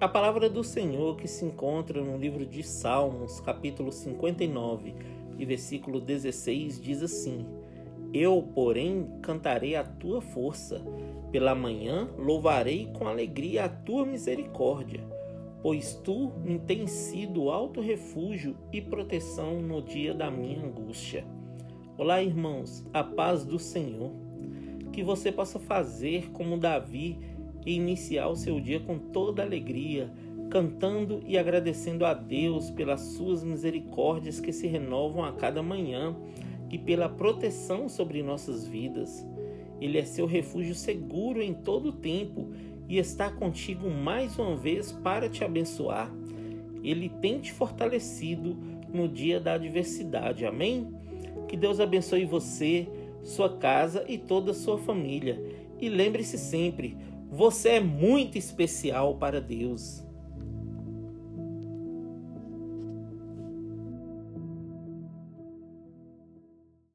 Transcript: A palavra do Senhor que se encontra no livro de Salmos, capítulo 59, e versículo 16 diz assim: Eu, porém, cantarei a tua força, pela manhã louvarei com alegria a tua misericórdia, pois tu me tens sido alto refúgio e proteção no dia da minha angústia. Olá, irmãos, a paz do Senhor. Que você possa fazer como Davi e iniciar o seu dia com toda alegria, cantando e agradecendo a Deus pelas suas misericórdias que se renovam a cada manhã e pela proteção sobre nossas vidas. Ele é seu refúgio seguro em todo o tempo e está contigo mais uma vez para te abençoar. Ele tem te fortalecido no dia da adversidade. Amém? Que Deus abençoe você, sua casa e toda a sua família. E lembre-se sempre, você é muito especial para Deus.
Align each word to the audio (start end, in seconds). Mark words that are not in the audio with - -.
A 0.00 0.06
palavra 0.06 0.48
do 0.48 0.62
Senhor 0.62 1.16
que 1.16 1.26
se 1.26 1.44
encontra 1.44 2.00
no 2.00 2.16
livro 2.16 2.46
de 2.46 2.62
Salmos, 2.62 3.40
capítulo 3.40 3.90
59, 3.90 4.94
e 5.36 5.44
versículo 5.44 6.00
16 6.00 6.80
diz 6.80 7.02
assim: 7.02 7.44
Eu, 8.14 8.40
porém, 8.54 9.08
cantarei 9.20 9.74
a 9.74 9.82
tua 9.82 10.20
força, 10.20 10.80
pela 11.32 11.52
manhã 11.52 12.08
louvarei 12.16 12.86
com 12.96 13.08
alegria 13.08 13.64
a 13.64 13.68
tua 13.68 14.06
misericórdia, 14.06 15.00
pois 15.64 15.96
tu 15.96 16.30
me 16.44 16.60
tens 16.60 16.92
sido 16.92 17.50
alto 17.50 17.80
refúgio 17.80 18.54
e 18.72 18.80
proteção 18.80 19.60
no 19.60 19.82
dia 19.82 20.14
da 20.14 20.30
minha 20.30 20.64
angústia. 20.64 21.26
Olá, 21.96 22.22
irmãos, 22.22 22.86
a 22.94 23.02
paz 23.02 23.44
do 23.44 23.58
Senhor. 23.58 24.12
Que 24.92 25.02
você 25.02 25.30
possa 25.30 25.58
fazer 25.58 26.30
como 26.30 26.56
Davi 26.56 27.18
e 27.64 27.74
iniciar 27.74 28.28
o 28.28 28.36
seu 28.36 28.60
dia 28.60 28.80
com 28.80 28.98
toda 28.98 29.42
alegria, 29.42 30.10
cantando 30.50 31.22
e 31.26 31.36
agradecendo 31.36 32.04
a 32.04 32.14
Deus 32.14 32.70
pelas 32.70 33.00
suas 33.00 33.44
misericórdias 33.44 34.40
que 34.40 34.52
se 34.52 34.66
renovam 34.66 35.24
a 35.24 35.32
cada 35.32 35.62
manhã 35.62 36.16
e 36.70 36.78
pela 36.78 37.08
proteção 37.08 37.88
sobre 37.88 38.22
nossas 38.22 38.66
vidas. 38.66 39.26
Ele 39.80 39.98
é 39.98 40.04
seu 40.04 40.26
refúgio 40.26 40.74
seguro 40.74 41.42
em 41.42 41.54
todo 41.54 41.90
o 41.90 41.92
tempo 41.92 42.50
e 42.88 42.98
está 42.98 43.30
contigo 43.30 43.88
mais 43.90 44.38
uma 44.38 44.56
vez 44.56 44.90
para 44.90 45.28
te 45.28 45.44
abençoar. 45.44 46.12
Ele 46.82 47.08
tem 47.08 47.38
te 47.38 47.52
fortalecido 47.52 48.56
no 48.92 49.08
dia 49.08 49.38
da 49.38 49.54
adversidade. 49.54 50.46
Amém? 50.46 50.88
Que 51.46 51.56
Deus 51.56 51.80
abençoe 51.80 52.24
você, 52.24 52.88
sua 53.22 53.56
casa 53.56 54.04
e 54.08 54.16
toda 54.16 54.52
a 54.52 54.54
sua 54.54 54.78
família. 54.78 55.40
E 55.80 55.88
lembre-se 55.88 56.38
sempre, 56.38 56.96
você 57.30 57.70
é 57.70 57.80
muito 57.80 58.38
especial 58.38 59.16
para 59.16 59.40
Deus. 59.40 60.02